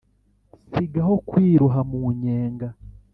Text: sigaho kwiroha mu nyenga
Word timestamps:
sigaho 0.71 1.13
kwiroha 1.29 1.79
mu 1.89 2.01
nyenga 2.21 2.67